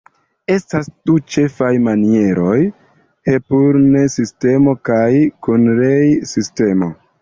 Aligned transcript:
Estas 0.53 0.87
du 1.09 1.17
ĉefaj 1.33 1.69
manieroj: 1.89 2.57
Hepurn-sistemo 3.31 4.77
kaj 4.93 5.07
Kunrei-sistemo. 5.49 6.97